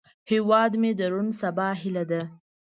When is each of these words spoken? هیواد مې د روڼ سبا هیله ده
هیواد 0.31 0.71
مې 0.81 0.91
د 0.99 1.01
روڼ 1.11 1.27
سبا 1.41 1.67
هیله 1.81 2.03
ده 2.11 2.21